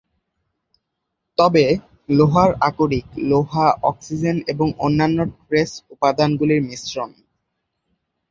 তবে 1.37 1.65
লোহার 2.09 2.51
আকরিক 2.61 3.07
লোহা, 3.29 3.67
অক্সিজেন 3.83 4.37
এবং 4.47 4.67
অন্যান্য 4.79 5.17
ট্রেস 5.39 5.71
উপাদানগুলির 5.89 6.61
মিশ্রণ। 6.61 7.09